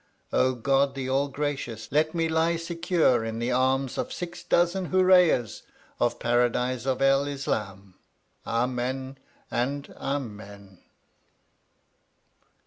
O 0.33 0.55
God 0.55 0.95
the 0.95 1.07
All 1.07 1.27
gracious, 1.27 1.87
let 1.91 2.15
me 2.15 2.27
lie 2.27 2.55
secure 2.55 3.23
in 3.23 3.37
the 3.37 3.51
arms 3.51 3.99
of 3.99 4.11
six 4.11 4.41
dozen 4.41 4.87
hooreeyehs 4.89 5.61
of 5.99 6.17
Paradise 6.17 6.87
of 6.87 7.03
El 7.03 7.27
Islam! 7.27 7.93
Amen, 8.47 9.19
and 9.51 9.93
Amen. 9.97 10.79